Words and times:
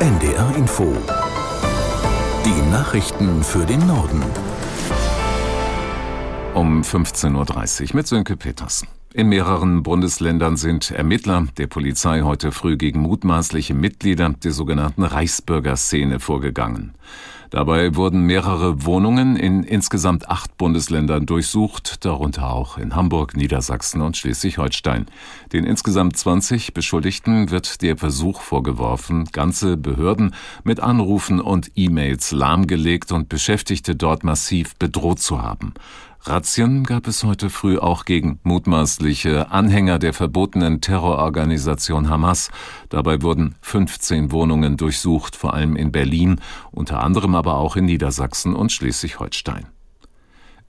NDR 0.00 0.56
Info. 0.56 0.96
Die 2.46 2.70
Nachrichten 2.70 3.42
für 3.42 3.66
den 3.66 3.86
Norden. 3.86 4.22
Um 6.54 6.80
15.30 6.80 7.90
Uhr 7.90 7.96
mit 7.96 8.06
Sönke 8.06 8.38
Petersen. 8.38 8.88
In 9.12 9.28
mehreren 9.28 9.82
Bundesländern 9.82 10.56
sind 10.56 10.90
Ermittler 10.90 11.48
der 11.58 11.66
Polizei 11.66 12.22
heute 12.22 12.50
früh 12.50 12.78
gegen 12.78 13.00
mutmaßliche 13.00 13.74
Mitglieder 13.74 14.30
der 14.30 14.52
sogenannten 14.52 15.02
Reichsbürgerszene 15.02 16.18
vorgegangen. 16.18 16.94
Dabei 17.50 17.96
wurden 17.96 18.22
mehrere 18.22 18.84
Wohnungen 18.84 19.34
in 19.34 19.64
insgesamt 19.64 20.28
acht 20.28 20.56
Bundesländern 20.56 21.26
durchsucht, 21.26 22.04
darunter 22.04 22.52
auch 22.52 22.78
in 22.78 22.94
Hamburg, 22.94 23.36
Niedersachsen 23.36 24.02
und 24.02 24.16
Schleswig-Holstein. 24.16 25.06
Den 25.52 25.64
insgesamt 25.64 26.16
20 26.16 26.74
Beschuldigten 26.74 27.50
wird 27.50 27.82
der 27.82 27.96
Versuch 27.96 28.40
vorgeworfen, 28.40 29.24
ganze 29.32 29.76
Behörden 29.76 30.34
mit 30.62 30.78
Anrufen 30.78 31.40
und 31.40 31.72
E-Mails 31.74 32.30
lahmgelegt 32.30 33.10
und 33.10 33.28
Beschäftigte 33.28 33.96
dort 33.96 34.22
massiv 34.22 34.76
bedroht 34.76 35.18
zu 35.18 35.42
haben. 35.42 35.74
Razzien 36.22 36.84
gab 36.84 37.06
es 37.06 37.24
heute 37.24 37.48
früh 37.48 37.78
auch 37.78 38.04
gegen 38.04 38.40
mutmaßliche 38.42 39.50
Anhänger 39.50 39.98
der 39.98 40.12
verbotenen 40.12 40.82
Terrororganisation 40.82 42.10
Hamas. 42.10 42.50
Dabei 42.90 43.22
wurden 43.22 43.54
15 43.62 44.30
Wohnungen 44.30 44.76
durchsucht, 44.76 45.34
vor 45.34 45.54
allem 45.54 45.76
in 45.76 45.92
Berlin, 45.92 46.40
unter 46.72 47.02
anderem 47.02 47.34
aber 47.34 47.56
auch 47.56 47.76
in 47.76 47.86
Niedersachsen 47.86 48.54
und 48.54 48.70
Schleswig-Holstein. 48.70 49.66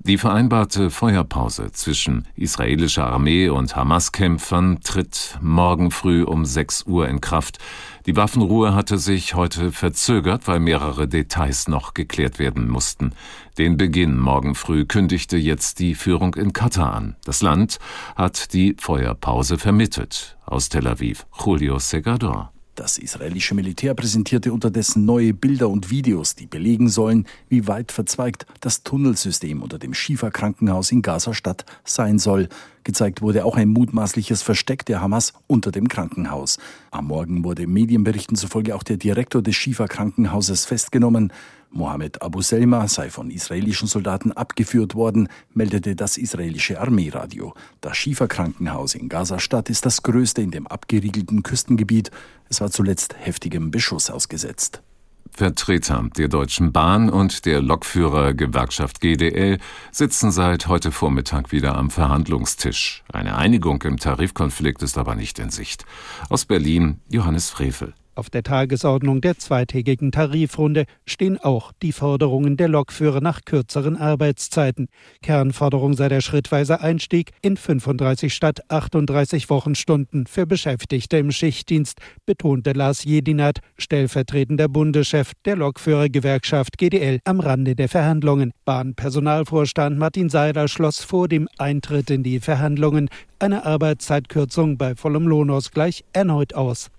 Die 0.04 0.18
vereinbarte 0.18 0.90
Feuerpause 0.90 1.72
zwischen 1.74 2.28
israelischer 2.36 3.06
Armee 3.06 3.50
und 3.50 3.76
Hamas-Kämpfern 3.76 4.80
tritt 4.82 5.38
morgen 5.42 5.92
früh 5.92 6.24
um 6.24 6.44
6 6.44 6.88
Uhr 6.88 7.08
in 7.08 7.22
Kraft. 7.22 7.60
Die 8.08 8.16
Waffenruhe 8.16 8.74
hatte 8.74 8.98
sich 8.98 9.36
heute 9.36 9.72
verzögert, 9.72 10.48
weil 10.48 10.60
mehrere 10.60 11.08
Details 11.08 11.68
noch 11.68 11.94
geklärt 11.94 12.40
werden 12.40 12.68
mussten. 12.68 13.14
Den 13.60 13.78
Beginn 13.78 14.18
morgen 14.18 14.56
früh 14.56 14.86
kündigte 14.86 15.38
jetzt 15.38 15.78
die 15.78 15.94
Führung 15.94 16.34
in 16.34 16.52
Katar 16.52 16.96
an. 16.96 17.16
Das 17.24 17.44
Land 17.44 17.78
hat 18.16 18.54
die 18.54 18.76
Feuerpause 18.80 19.60
vermittelt. 19.60 20.36
Aus 20.48 20.70
Tel 20.70 20.88
Aviv, 20.88 21.28
Julio 21.46 21.78
Segador. 21.78 22.52
Das 22.82 22.98
israelische 22.98 23.54
Militär 23.54 23.94
präsentierte 23.94 24.52
unterdessen 24.52 25.06
neue 25.06 25.36
Bilder 25.36 25.70
und 25.70 25.92
Videos, 25.92 26.34
die 26.34 26.48
belegen 26.48 26.90
sollen, 26.90 27.28
wie 27.48 27.68
weit 27.68 27.92
verzweigt 27.92 28.48
das 28.60 28.82
Tunnelsystem 28.82 29.62
unter 29.62 29.78
dem 29.78 29.94
Schieferkrankenhaus 29.94 30.92
in 30.92 31.04
Gaza-Stadt 31.04 31.64
sein 31.84 32.18
soll. 32.18 32.50
Gezeigt 32.84 33.22
wurde 33.22 33.46
auch 33.46 33.56
ein 33.56 33.70
mutmaßliches 33.70 34.42
Versteck 34.42 34.84
der 34.88 35.00
Hamas 35.00 35.34
unter 35.46 35.72
dem 35.72 35.90
Krankenhaus. 35.90 36.58
Am 36.90 37.06
Morgen 37.06 37.44
wurde 37.44 37.68
Medienberichten 37.68 38.36
zufolge 38.36 38.74
auch 38.74 38.82
der 38.82 38.98
Direktor 38.98 39.44
des 39.44 39.56
Schieferkrankenhauses 39.58 40.66
festgenommen. 40.66 41.32
Mohammed 41.72 42.22
Abu 42.22 42.42
Selma 42.42 42.88
sei 42.88 43.10
von 43.10 43.32
israelischen 43.32 43.88
Soldaten 43.88 44.32
abgeführt 44.34 44.94
worden, 44.94 45.30
meldete 45.54 45.96
das 45.96 46.18
israelische 46.18 46.80
Armeeradio. 46.80 47.54
Das 47.80 47.98
Schieferkrankenhaus 47.98 48.94
in 48.94 49.10
Gaza-Stadt 49.10 49.70
ist 49.70 49.86
das 49.86 50.04
größte 50.04 50.42
in 50.42 50.52
dem 50.52 50.68
abgeriegelten 50.68 51.44
Küstengebiet. 51.44 52.12
Es 52.50 52.60
war 52.60 52.70
zuletzt 52.72 53.16
heftigem 53.18 53.72
Beschuss 53.72 54.10
ausgesetzt. 54.10 54.84
Vertreter 55.32 56.10
der 56.18 56.28
Deutschen 56.28 56.74
Bahn 56.74 57.10
und 57.10 57.46
der 57.46 57.62
Lokführergewerkschaft 57.62 59.00
GDL 59.00 59.60
sitzen 59.92 60.32
seit 60.32 60.68
heute 60.68 60.92
Vormittag 60.92 61.54
wieder 61.54 61.78
am 61.78 61.90
Verhandlungstisch. 61.90 63.04
Eine 63.12 63.38
Einigung 63.38 63.82
im 63.84 63.98
Tarifkonflikt 63.98 64.84
ist 64.84 64.98
aber 64.98 65.16
nicht 65.16 65.40
in 65.40 65.50
Sicht. 65.50 65.86
Aus 66.30 66.46
Berlin 66.46 67.00
Johannes 67.10 67.50
Frevel. 67.50 67.94
Auf 68.14 68.30
der 68.30 68.44
Tagesordnung 68.44 69.22
der 69.22 69.38
zweitägigen 69.38 70.12
Tarifrunde 70.12 70.84
stehen 71.06 71.38
auch 71.38 71.72
die 71.82 71.94
Forderungen 71.94 72.58
der 72.58 72.68
Lokführer 72.68 73.22
nach 73.22 73.46
kürzeren 73.46 73.96
Arbeitszeiten. 73.96 74.88
Kernforderung 75.22 75.94
sei 75.94 76.10
der 76.10 76.20
schrittweise 76.20 76.82
Einstieg 76.82 77.32
in 77.42 77.56
35 77.56 78.34
statt 78.34 78.60
38 78.68 79.50
Wochenstunden 79.50 80.28
für 80.28 80.46
Beschäftigte 80.46 81.18
im 81.18 81.32
Schichtdienst, 81.32 82.00
betonte 82.26 82.74
Lars 82.74 83.06
Jedinat, 83.06 83.60
stellvertretender 83.78 84.68
Bundeschef 84.68 85.32
der 85.46 85.56
Lokführergewerkschaft 85.56 86.78
GDL 86.78 87.20
am 87.24 87.40
Rande 87.40 87.76
der 87.76 87.88
Verhandlungen. 87.88 88.52
Bahnpersonalvorstand 88.66 89.98
Martin 89.98 90.28
Seiler 90.30 90.68
schloss 90.68 91.02
vor 91.02 91.30
dem 91.30 91.48
Eintritt 91.58 92.10
in 92.10 92.24
die 92.24 92.42
Verhandlungen 92.42 93.08
eine 93.40 93.66
Arbeitszeitkürzung 93.66 94.78
bei 94.78 94.96
vollem 94.96 95.28
Lohnausgleich 95.28 96.04
erneut 96.12 96.54
aus. 96.54 96.92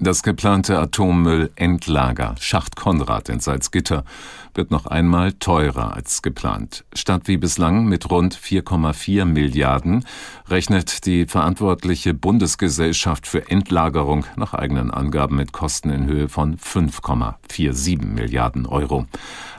Das 0.00 0.24
geplante 0.24 0.76
Atommüllendlager 0.80 2.34
Schacht 2.40 2.74
Konrad 2.74 3.28
in 3.28 3.38
Salzgitter 3.38 4.04
wird 4.52 4.72
noch 4.72 4.86
einmal 4.86 5.32
teurer 5.32 5.94
als 5.94 6.20
geplant. 6.20 6.84
Statt 6.94 7.22
wie 7.26 7.36
bislang 7.36 7.86
mit 7.86 8.10
rund 8.10 8.36
4,4 8.36 9.24
Milliarden 9.24 10.04
rechnet 10.48 11.06
die 11.06 11.26
verantwortliche 11.26 12.12
Bundesgesellschaft 12.12 13.26
für 13.26 13.48
Endlagerung 13.48 14.26
nach 14.36 14.52
eigenen 14.52 14.90
Angaben 14.90 15.36
mit 15.36 15.52
Kosten 15.52 15.90
in 15.90 16.06
Höhe 16.06 16.28
von 16.28 16.56
5,47 16.56 18.04
Milliarden 18.04 18.66
Euro. 18.66 19.06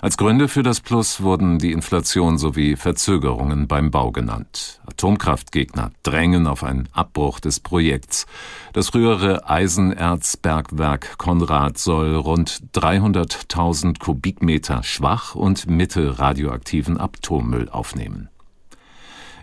Als 0.01 0.17
Gründe 0.17 0.47
für 0.47 0.63
das 0.63 0.81
Plus 0.81 1.21
wurden 1.21 1.59
die 1.59 1.71
Inflation 1.71 2.37
sowie 2.37 2.75
Verzögerungen 2.75 3.67
beim 3.67 3.89
Bau 3.89 4.11
genannt. 4.11 4.81
Atomkraftgegner 4.85 5.91
drängen 6.03 6.45
auf 6.45 6.63
einen 6.63 6.87
Abbruch 6.93 7.39
des 7.39 7.59
Projekts. 7.59 8.27
Das 8.73 8.89
frühere 8.89 9.49
Eisenerzbergwerk 10.25 11.19
Konrad 11.19 11.77
soll 11.77 12.15
rund 12.15 12.63
300.000 12.73 13.99
Kubikmeter 13.99 14.81
schwach 14.81 15.35
und 15.35 15.69
mittelradioaktiven 15.69 16.99
Atommüll 16.99 17.69
aufnehmen. 17.69 18.29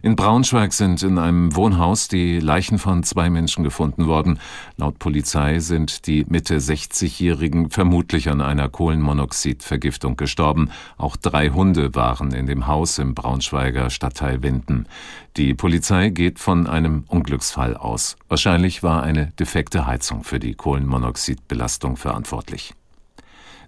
In 0.05 0.17
Braunschweig 0.17 0.73
sind 0.73 1.01
in 1.05 1.17
einem 1.17 1.55
Wohnhaus 1.55 2.09
die 2.09 2.41
Leichen 2.41 2.81
von 2.81 3.05
zwei 3.05 3.31
Menschen 3.31 3.63
gefunden 3.63 4.09
worden. 4.09 4.41
Laut 4.77 4.99
Polizei 4.99 5.61
sind 5.61 6.09
die 6.09 6.27
Mitte 6.29 6.59
60-Jährigen 6.59 7.71
vermutlich 7.71 8.29
an 8.29 8.41
einer 8.41 8.69
Kohlenmonoxidvergiftung 8.69 10.17
gestorben. 10.17 10.71
Auch 10.97 11.15
drei 11.15 11.51
Hunde 11.51 11.95
waren 11.95 12.33
in 12.33 12.47
dem 12.47 12.67
Haus 12.67 12.99
im 12.99 13.15
Braunschweiger 13.15 13.91
Stadtteil 13.91 14.43
Winden. 14.43 14.87
Die 15.37 15.55
Polizei 15.55 16.09
geht 16.09 16.41
von 16.41 16.67
einem 16.67 17.05
Unglücksfall 17.07 17.77
aus. 17.77 18.17
Wahrscheinlich 18.29 18.83
war 18.83 19.05
eine 19.05 19.27
defekte 19.39 19.87
Heizung 19.87 20.25
für 20.25 20.41
die 20.41 20.55
Kohlenmonoxidbelastung 20.55 21.97
verantwortlich. 21.97 22.75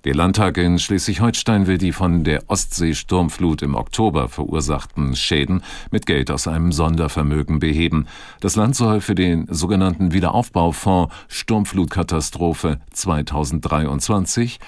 Der 0.05 0.15
Landtag 0.15 0.59
in 0.59 0.79
Schleswig-Holstein 0.79 1.67
will 1.67 1.79
die 1.79 1.93
von 1.93 2.25
der 2.25 2.43
Ostsee-Sturmflut 2.49 3.63
im 3.63 3.75
Oktober 3.75 4.29
verursachten 4.29 5.17
Schäden 5.17 5.63
mit 5.91 6.05
Geld 6.05 6.31
aus 6.31 6.47
einem 6.47 6.73
Sondervermögen 6.73 7.59
beheben. 7.59 8.07
Das 8.41 8.55
Land 8.55 8.77
soll 8.77 9.01
für 9.01 9.15
den 9.15 9.47
sogenannten 9.49 10.13
Wiederaufbaufonds 10.13 11.11
Sturmflutkatastrophe 11.29 12.81
2023 12.93 14.59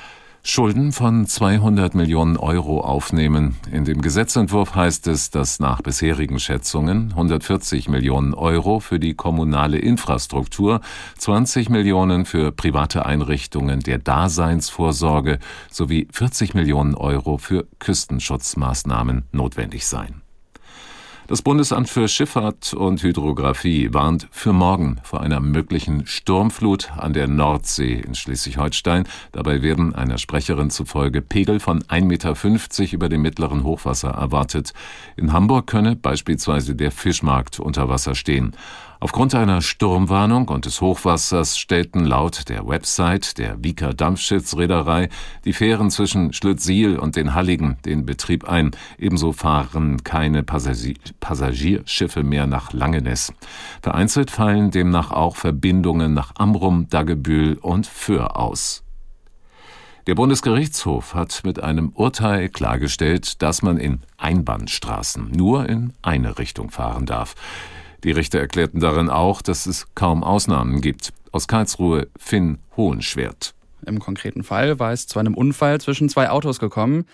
Schulden 0.48 0.92
von 0.92 1.26
200 1.26 1.96
Millionen 1.96 2.36
Euro 2.36 2.80
aufnehmen. 2.80 3.56
In 3.72 3.84
dem 3.84 4.00
Gesetzentwurf 4.00 4.76
heißt 4.76 5.08
es, 5.08 5.30
dass 5.30 5.58
nach 5.58 5.82
bisherigen 5.82 6.38
Schätzungen 6.38 7.10
140 7.10 7.88
Millionen 7.88 8.32
Euro 8.32 8.78
für 8.78 9.00
die 9.00 9.14
kommunale 9.14 9.78
Infrastruktur, 9.78 10.82
20 11.18 11.68
Millionen 11.68 12.26
für 12.26 12.52
private 12.52 13.04
Einrichtungen 13.04 13.80
der 13.80 13.98
Daseinsvorsorge 13.98 15.40
sowie 15.68 16.06
40 16.12 16.54
Millionen 16.54 16.94
Euro 16.94 17.38
für 17.38 17.66
Küstenschutzmaßnahmen 17.80 19.24
notwendig 19.32 19.84
seien. 19.84 20.25
Das 21.28 21.42
Bundesamt 21.42 21.88
für 21.88 22.06
Schifffahrt 22.06 22.72
und 22.72 23.03
Hydrographie 23.03 23.92
warnt 23.92 24.28
für 24.31 24.53
morgen 24.53 25.00
vor 25.03 25.22
einer 25.22 25.41
möglichen 25.41 26.06
Sturmflut 26.06 26.92
an 26.97 27.14
der 27.14 27.26
Nordsee 27.26 27.94
in 27.94 28.14
Schleswig-Holstein. 28.14 29.09
Dabei 29.33 29.60
werden 29.60 29.92
einer 29.92 30.18
Sprecherin 30.18 30.71
zufolge 30.71 31.22
Pegel 31.22 31.59
von 31.59 31.83
1,50 31.83 32.03
Meter 32.83 32.92
über 32.92 33.09
dem 33.09 33.22
mittleren 33.22 33.65
Hochwasser 33.65 34.10
erwartet. 34.10 34.72
In 35.16 35.33
Hamburg 35.33 35.66
könne 35.66 35.97
beispielsweise 35.97 36.77
der 36.77 36.92
Fischmarkt 36.92 37.59
unter 37.59 37.89
Wasser 37.89 38.15
stehen. 38.15 38.53
Aufgrund 38.98 39.34
einer 39.34 39.60
Sturmwarnung 39.60 40.48
und 40.48 40.65
des 40.65 40.81
Hochwassers 40.81 41.59
stellten 41.59 42.04
laut 42.04 42.48
der 42.48 42.66
Website 42.66 43.37
der 43.37 43.63
Wieker 43.63 43.93
Dampfschiffsreederei 43.93 45.10
die 45.45 45.53
Fähren 45.53 45.91
zwischen 45.91 46.33
Schlüttsiel 46.33 46.98
und 46.98 47.16
den 47.16 47.34
Halligen 47.34 47.77
den 47.84 48.07
Betrieb 48.07 48.48
ein. 48.48 48.71
Ebenso 48.98 49.33
fahren 49.33 50.03
keine 50.03 50.43
Passagierschiffe 50.43 52.22
mehr 52.22 52.47
nach 52.47 52.72
Langenes. 52.72 53.34
Vereinzelt 53.83 54.31
fallen 54.31 54.71
demnach 54.71 55.10
auch 55.10 55.37
Verbindungen 55.37 56.15
nach 56.15 56.33
Amrum, 56.37 56.89
Daggebühl 56.89 57.59
und 57.60 57.87
Föhr 57.87 58.39
aus. 58.39 58.83
Der 60.07 60.15
Bundesgerichtshof 60.15 61.15
hat 61.15 61.43
mit 61.45 61.63
einem 61.63 61.91
Urteil 61.91 62.48
klargestellt, 62.48 63.43
dass 63.43 63.60
man 63.63 63.77
in 63.77 64.03
Einbahnstraßen 64.19 65.33
nur 65.33 65.69
in 65.69 65.93
eine 66.01 66.39
Richtung 66.39 66.71
fahren 66.71 67.07
darf. 67.07 67.34
Die 68.04 68.10
Richter 68.10 68.39
erklärten 68.39 68.81
darin 68.81 69.10
auch, 69.10 69.43
dass 69.43 69.66
es 69.66 69.87
kaum 69.95 70.22
Ausnahmen 70.22 70.81
gibt. 70.81 71.13
Aus 71.33 71.48
Karlsruhe 71.48 72.09
Finn 72.16 72.59
Hohenschwert. 72.77 73.54
Im 73.87 73.98
konkreten 73.98 74.43
Fall 74.43 74.78
war 74.78 74.93
es 74.93 75.07
zu 75.07 75.19
einem 75.19 75.34
Unfall 75.34 75.81
zwischen 75.81 76.09
zwei 76.09 76.31
Autos 76.31 76.59
gekommen. 76.59 77.04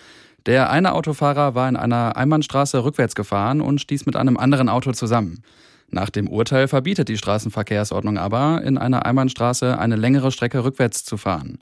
Der 0.47 0.71
eine 0.71 0.93
Autofahrer 0.93 1.55
war 1.55 1.69
in 1.69 1.77
einer 1.77 2.17
Einbahnstraße 2.17 2.83
rückwärts 2.85 3.15
gefahren 3.15 3.61
und 3.61 3.81
stieß 3.81 4.07
mit 4.07 4.17
einem 4.17 4.37
anderen 4.37 4.69
Auto 4.69 4.93
zusammen. 4.93 5.43
Nach 5.89 6.09
dem 6.09 6.29
Urteil 6.29 6.69
verbietet 6.69 7.09
die 7.09 7.19
Straßenverkehrsordnung 7.19 8.17
aber, 8.17 8.63
in 8.65 8.79
einer 8.79 9.05
Einbahnstraße 9.05 9.79
eine 9.79 9.97
längere 9.97 10.33
Strecke 10.33 10.65
rückwärts 10.65 11.05
zu 11.05 11.17
fahren. 11.17 11.59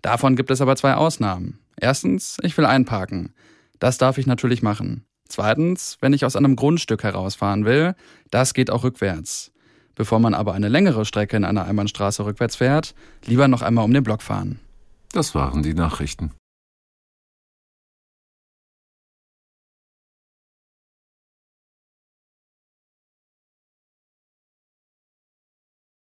Davon 0.00 0.36
gibt 0.36 0.50
es 0.50 0.60
aber 0.60 0.74
zwei 0.76 0.94
Ausnahmen. 0.94 1.58
Erstens, 1.78 2.38
ich 2.42 2.56
will 2.56 2.64
einparken. 2.64 3.34
Das 3.78 3.98
darf 3.98 4.18
ich 4.18 4.26
natürlich 4.26 4.62
machen. 4.62 5.04
Zweitens, 5.28 5.98
wenn 6.00 6.12
ich 6.12 6.24
aus 6.24 6.36
einem 6.36 6.56
Grundstück 6.56 7.02
herausfahren 7.02 7.64
will, 7.64 7.94
das 8.30 8.54
geht 8.54 8.70
auch 8.70 8.84
rückwärts. 8.84 9.52
Bevor 9.94 10.18
man 10.18 10.34
aber 10.34 10.54
eine 10.54 10.68
längere 10.68 11.04
Strecke 11.04 11.36
in 11.36 11.44
einer 11.44 11.64
Einbahnstraße 11.64 12.24
rückwärts 12.24 12.56
fährt, 12.56 12.94
lieber 13.24 13.48
noch 13.48 13.62
einmal 13.62 13.84
um 13.84 13.92
den 13.92 14.02
Block 14.02 14.22
fahren. 14.22 14.58
Das 15.12 15.34
waren 15.34 15.62
die 15.62 15.74
Nachrichten. 15.74 16.32